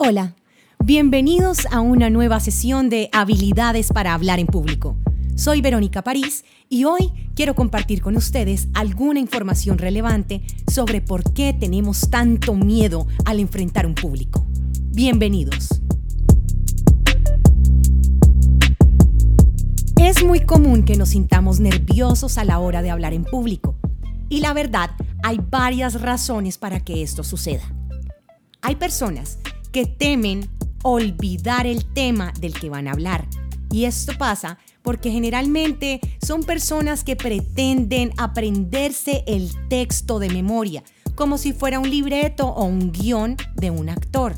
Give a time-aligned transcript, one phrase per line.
[0.00, 0.36] Hola,
[0.78, 4.96] bienvenidos a una nueva sesión de habilidades para hablar en público.
[5.34, 10.42] Soy Verónica París y hoy quiero compartir con ustedes alguna información relevante
[10.72, 14.46] sobre por qué tenemos tanto miedo al enfrentar un público.
[14.92, 15.80] Bienvenidos.
[20.00, 23.74] Es muy común que nos sintamos nerviosos a la hora de hablar en público
[24.28, 24.90] y la verdad
[25.24, 27.64] hay varias razones para que esto suceda.
[28.62, 29.38] Hay personas
[29.72, 30.48] que temen
[30.82, 33.26] olvidar el tema del que van a hablar.
[33.70, 40.82] Y esto pasa porque generalmente son personas que pretenden aprenderse el texto de memoria,
[41.14, 44.34] como si fuera un libreto o un guion de un actor.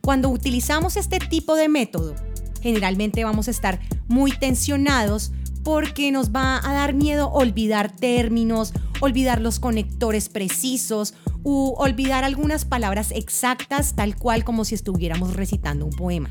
[0.00, 2.14] Cuando utilizamos este tipo de método,
[2.62, 5.32] generalmente vamos a estar muy tensionados
[5.62, 12.64] porque nos va a dar miedo olvidar términos, olvidar los conectores precisos u olvidar algunas
[12.64, 16.28] palabras exactas tal cual como si estuviéramos recitando un poema.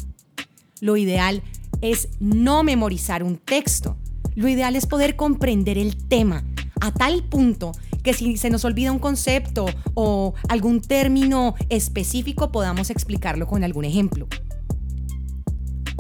[0.82, 1.42] Lo ideal
[1.82, 3.98] es no memorizar un texto.
[4.36, 6.44] Lo ideal es poder comprender el tema
[6.82, 7.72] a tal punto
[8.04, 13.86] que si se nos olvida un concepto o algún término específico podamos explicarlo con algún
[13.86, 14.28] ejemplo.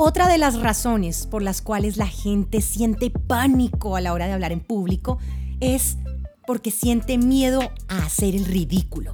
[0.01, 4.31] Otra de las razones por las cuales la gente siente pánico a la hora de
[4.31, 5.17] hablar en público
[5.59, 5.97] es
[6.47, 9.11] porque siente miedo a hacer el ridículo.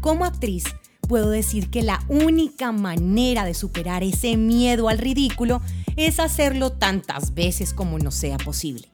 [0.00, 0.64] Como actriz,
[1.08, 5.60] puedo decir que la única manera de superar ese miedo al ridículo
[5.94, 8.88] es hacerlo tantas veces como nos sea posible.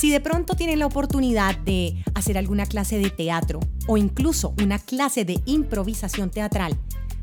[0.00, 4.80] Si de pronto tienen la oportunidad de hacer alguna clase de teatro o incluso una
[4.80, 6.76] clase de improvisación teatral,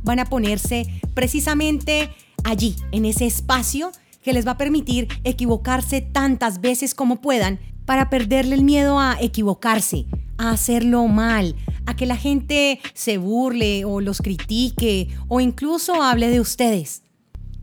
[0.03, 2.09] van a ponerse precisamente
[2.43, 3.91] allí, en ese espacio
[4.23, 9.17] que les va a permitir equivocarse tantas veces como puedan para perderle el miedo a
[9.19, 10.05] equivocarse,
[10.37, 16.29] a hacerlo mal, a que la gente se burle o los critique o incluso hable
[16.29, 17.03] de ustedes.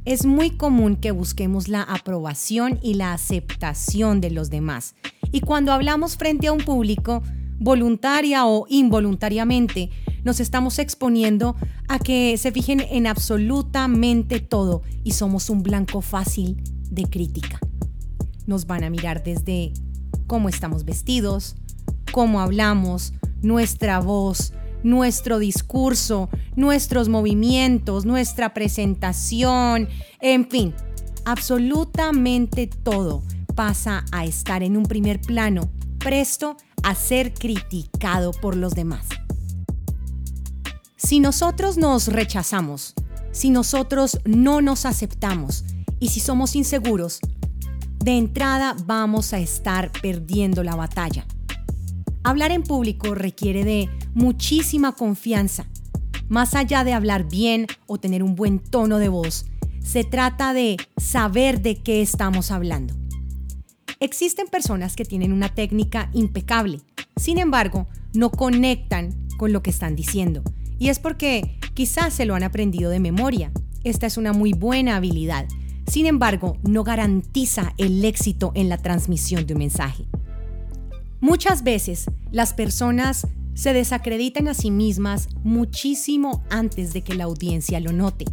[0.04, 4.94] Es muy común que busquemos la aprobación y la aceptación de los demás.
[5.32, 7.22] Y cuando hablamos frente a un público,
[7.58, 9.90] voluntaria o involuntariamente,
[10.24, 11.56] nos estamos exponiendo
[11.88, 17.60] a que se fijen en absolutamente todo y somos un blanco fácil de crítica.
[18.46, 19.72] Nos van a mirar desde
[20.26, 21.56] cómo estamos vestidos,
[22.12, 23.12] cómo hablamos,
[23.42, 24.52] nuestra voz,
[24.82, 29.88] nuestro discurso, nuestros movimientos, nuestra presentación,
[30.20, 30.74] en fin,
[31.24, 33.22] absolutamente todo
[33.54, 39.06] pasa a estar en un primer plano, presto a ser criticado por los demás.
[41.08, 42.92] Si nosotros nos rechazamos,
[43.30, 45.64] si nosotros no nos aceptamos
[46.00, 47.20] y si somos inseguros,
[48.04, 51.24] de entrada vamos a estar perdiendo la batalla.
[52.24, 55.64] Hablar en público requiere de muchísima confianza.
[56.28, 59.46] Más allá de hablar bien o tener un buen tono de voz,
[59.82, 62.92] se trata de saber de qué estamos hablando.
[63.98, 66.82] Existen personas que tienen una técnica impecable,
[67.16, 70.42] sin embargo, no conectan con lo que están diciendo.
[70.78, 73.50] Y es porque quizás se lo han aprendido de memoria.
[73.84, 75.46] Esta es una muy buena habilidad,
[75.88, 80.04] sin embargo, no garantiza el éxito en la transmisión de un mensaje.
[81.20, 87.80] Muchas veces las personas se desacreditan a sí mismas muchísimo antes de que la audiencia
[87.80, 88.26] lo note.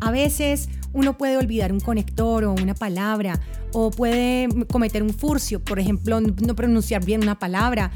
[0.00, 3.40] A veces uno puede olvidar un conector o una palabra,
[3.72, 7.90] o puede cometer un furcio, por ejemplo, no pronunciar bien una palabra,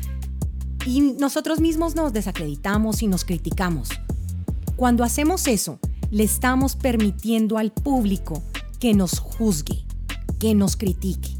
[0.87, 3.89] y nosotros mismos nos desacreditamos y nos criticamos.
[4.77, 5.79] Cuando hacemos eso,
[6.11, 8.43] le estamos permitiendo al público
[8.81, 9.85] que nos juzgue,
[10.39, 11.31] que nos critique.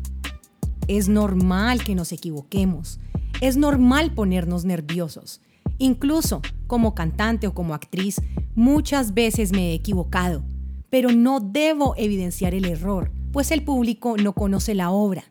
[0.89, 3.01] Es normal que nos equivoquemos.
[3.41, 5.41] Es normal ponernos nerviosos.
[5.79, 8.21] Incluso como cantante o como actriz,
[8.55, 10.45] muchas veces me he equivocado,
[10.91, 15.25] pero no debo evidenciar el error, pues el público no conoce la obra.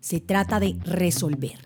[0.00, 1.58] Se trata de resolver.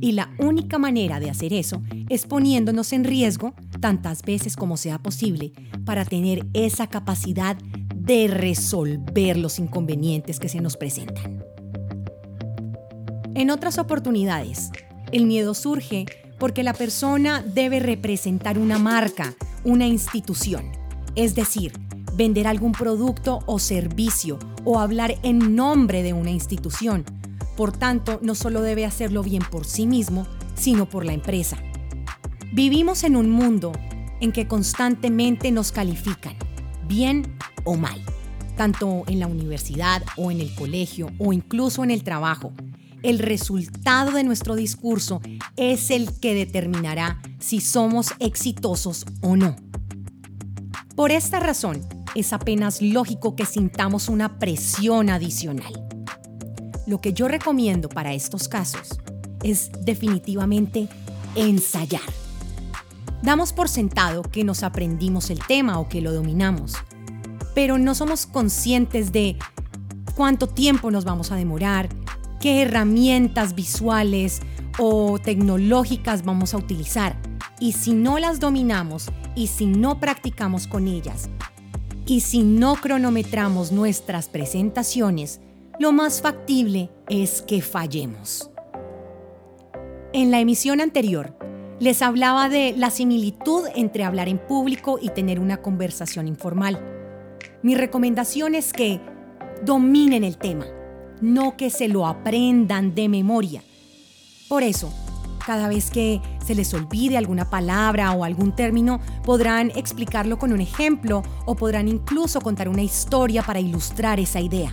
[0.00, 4.98] Y la única manera de hacer eso es poniéndonos en riesgo tantas veces como sea
[4.98, 5.52] posible
[5.84, 7.56] para tener esa capacidad
[7.94, 11.44] de resolver los inconvenientes que se nos presentan.
[13.34, 14.70] En otras oportunidades,
[15.12, 16.06] el miedo surge
[16.38, 19.34] porque la persona debe representar una marca,
[19.64, 20.72] una institución,
[21.14, 21.72] es decir,
[22.14, 27.04] vender algún producto o servicio o hablar en nombre de una institución.
[27.60, 31.58] Por tanto, no solo debe hacerlo bien por sí mismo, sino por la empresa.
[32.54, 33.72] Vivimos en un mundo
[34.22, 36.36] en que constantemente nos califican,
[36.88, 38.00] bien o mal,
[38.56, 42.50] tanto en la universidad o en el colegio o incluso en el trabajo.
[43.02, 45.20] El resultado de nuestro discurso
[45.56, 49.54] es el que determinará si somos exitosos o no.
[50.96, 51.82] Por esta razón,
[52.14, 55.89] es apenas lógico que sintamos una presión adicional.
[56.86, 59.00] Lo que yo recomiendo para estos casos
[59.42, 60.88] es definitivamente
[61.34, 62.02] ensayar.
[63.22, 66.74] Damos por sentado que nos aprendimos el tema o que lo dominamos,
[67.54, 69.36] pero no somos conscientes de
[70.14, 71.88] cuánto tiempo nos vamos a demorar,
[72.40, 74.40] qué herramientas visuales
[74.78, 77.20] o tecnológicas vamos a utilizar.
[77.58, 81.28] Y si no las dominamos y si no practicamos con ellas
[82.06, 85.40] y si no cronometramos nuestras presentaciones,
[85.80, 88.50] lo más factible es que fallemos.
[90.12, 91.34] En la emisión anterior,
[91.80, 96.78] les hablaba de la similitud entre hablar en público y tener una conversación informal.
[97.62, 99.00] Mi recomendación es que
[99.64, 100.66] dominen el tema,
[101.22, 103.62] no que se lo aprendan de memoria.
[104.50, 104.92] Por eso,
[105.46, 110.60] cada vez que se les olvide alguna palabra o algún término, podrán explicarlo con un
[110.60, 114.70] ejemplo o podrán incluso contar una historia para ilustrar esa idea.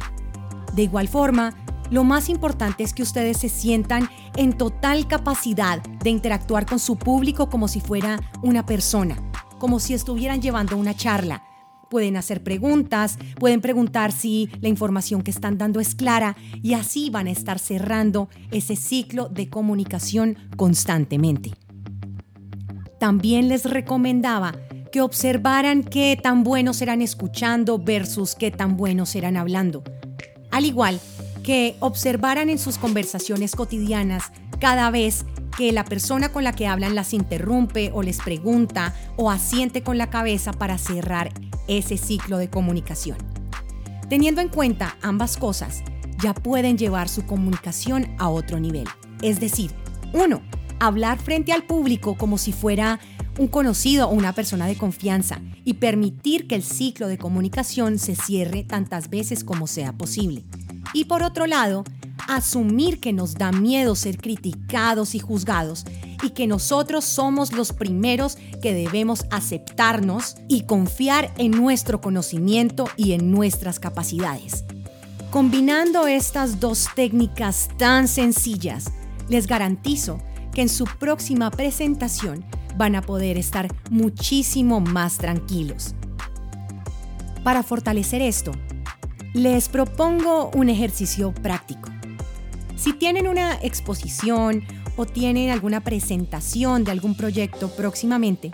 [0.77, 1.55] De igual forma,
[1.89, 6.97] lo más importante es que ustedes se sientan en total capacidad de interactuar con su
[6.97, 9.17] público como si fuera una persona,
[9.57, 11.41] como si estuvieran llevando una charla,
[11.89, 17.09] pueden hacer preguntas, pueden preguntar si la información que están dando es clara y así
[17.09, 21.53] van a estar cerrando ese ciclo de comunicación constantemente.
[22.99, 24.53] También les recomendaba
[24.91, 29.83] que observaran qué tan buenos eran escuchando versus qué tan buenos eran hablando.
[30.57, 30.99] Al igual
[31.43, 35.23] que observaran en sus conversaciones cotidianas cada vez
[35.55, 39.99] que la persona con la que hablan las interrumpe o les pregunta o asiente con
[39.99, 41.29] la cabeza para cerrar
[41.67, 43.19] ese ciclo de comunicación.
[44.09, 45.83] Teniendo en cuenta ambas cosas,
[46.23, 48.87] ya pueden llevar su comunicación a otro nivel.
[49.21, 49.69] Es decir,
[50.11, 50.41] uno,
[50.79, 52.99] hablar frente al público como si fuera
[53.37, 58.15] un conocido o una persona de confianza y permitir que el ciclo de comunicación se
[58.15, 60.43] cierre tantas veces como sea posible.
[60.93, 61.83] Y por otro lado,
[62.27, 65.85] asumir que nos da miedo ser criticados y juzgados
[66.23, 73.13] y que nosotros somos los primeros que debemos aceptarnos y confiar en nuestro conocimiento y
[73.13, 74.63] en nuestras capacidades.
[75.31, 78.91] Combinando estas dos técnicas tan sencillas,
[79.29, 80.19] les garantizo
[80.53, 82.45] que en su próxima presentación
[82.77, 85.95] van a poder estar muchísimo más tranquilos.
[87.43, 88.51] Para fortalecer esto,
[89.33, 91.89] les propongo un ejercicio práctico.
[92.75, 94.63] Si tienen una exposición
[94.95, 98.51] o tienen alguna presentación de algún proyecto próximamente,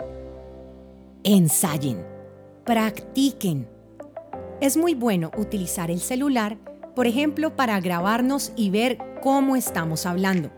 [1.22, 2.04] ensayen,
[2.64, 3.68] practiquen.
[4.60, 6.58] Es muy bueno utilizar el celular,
[6.94, 10.50] por ejemplo, para grabarnos y ver cómo estamos hablando.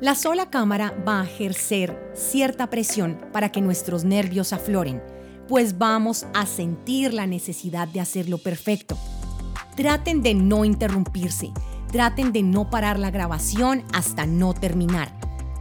[0.00, 5.02] La sola cámara va a ejercer cierta presión para que nuestros nervios afloren,
[5.46, 8.96] pues vamos a sentir la necesidad de hacerlo perfecto.
[9.76, 11.50] Traten de no interrumpirse,
[11.92, 15.12] traten de no parar la grabación hasta no terminar.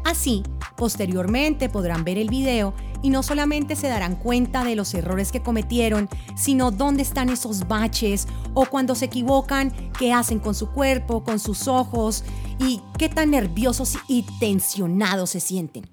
[0.05, 0.43] Así,
[0.79, 5.41] posteriormente podrán ver el video y no solamente se darán cuenta de los errores que
[5.41, 11.25] cometieron, sino dónde están esos baches o cuando se equivocan, qué hacen con su cuerpo,
[11.25, 12.23] con sus ojos
[12.59, 15.83] y qué tan nerviosos y tensionados se sienten.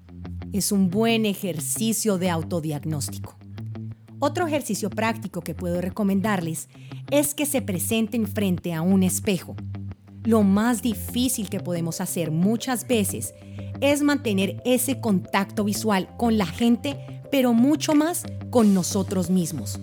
[0.53, 3.35] Es un buen ejercicio de autodiagnóstico.
[4.19, 6.69] Otro ejercicio práctico que puedo recomendarles
[7.11, 9.57] es que se presenten frente a un espejo
[10.27, 13.33] lo más difícil que podemos hacer muchas veces
[13.81, 19.79] es mantener ese contacto visual con la gente, pero mucho más con nosotros mismos.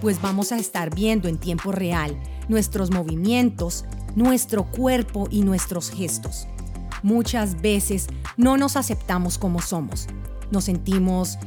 [0.00, 2.16] Pues vamos a estar viendo en tiempo real
[2.48, 3.84] nuestros movimientos,
[4.14, 6.46] nuestro cuerpo y nuestros gestos.
[7.02, 10.06] Muchas veces no nos aceptamos como somos.
[10.50, 11.38] Nos sentimos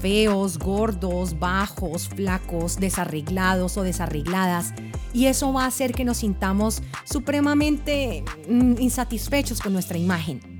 [0.00, 4.72] feos, gordos, bajos, flacos, desarreglados o desarregladas
[5.12, 10.55] y eso va a hacer que nos sintamos supremamente mm, insatisfechos con nuestra imagen.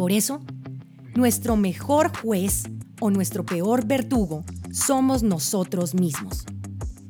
[0.00, 0.40] Por eso,
[1.14, 2.62] nuestro mejor juez
[3.02, 6.46] o nuestro peor verdugo somos nosotros mismos.